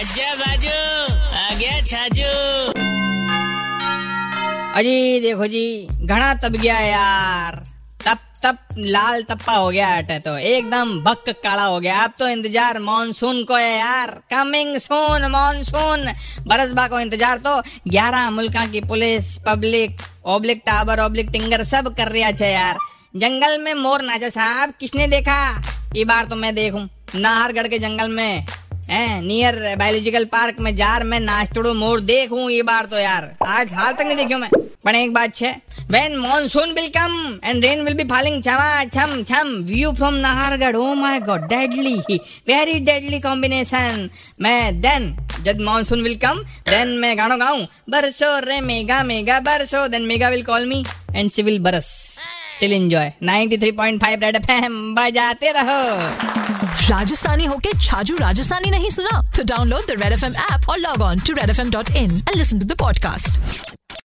[0.00, 0.76] आजा बाजू
[1.36, 2.28] आ गया छाजू।
[4.78, 5.64] अजी, देखो जी,
[6.02, 7.56] घना तब गया यार।
[8.04, 12.28] तप तप, लाल तप्पा हो गया अटे तो। एकदम भक काला हो गया। अब तो
[12.28, 16.06] इंतज़ार मानसून को है यार। Coming soon, monsoon.
[16.46, 22.08] बरसबा को इंतज़ार तो। 11 मुल्का की पुलिस, पब्लिक ओब्लिक टावर ओब्लिक टिंगर सब कर
[22.08, 22.78] रहा है यार।
[23.16, 25.40] जंगल में मोर नाचा साहब किसने देखा?
[25.96, 28.44] ये बार तो मैं देखूँ। नाहरगढ़ के जंगल में।
[28.90, 33.92] नियर बायोलॉजिकल पार्क में जार में नाचतोड़ो मोर देखू ये बार तो यार। आज हाल
[33.92, 34.48] तक नहीं देखियो मैं।
[34.84, 35.50] पर एक बात छे
[35.90, 40.76] when monsoon will come and rain will be falling छमा छम छम view from Nahargarh
[40.76, 41.96] oh my god deadly
[42.48, 44.08] very deadly combination
[44.40, 45.14] मैं देन
[45.44, 50.28] जब मॉनसून विल कम देन मैं गानो गाऊं, बरसो रे मेगा मेगा बरसो then megha
[50.28, 50.84] will call me
[51.14, 51.88] and see will बरस.
[52.60, 55.80] टिल एंजॉय 93.5 रेड एफएम बजाते रहो।
[56.90, 59.30] राजस्थानी होके छाजू राजस्थानी नहीं सुना?
[59.36, 61.90] तो download the red F M app और log on to red F M dot
[61.90, 62.36] in and